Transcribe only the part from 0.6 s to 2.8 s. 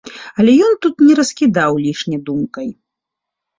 ён тут не раскідаў лішне думкай.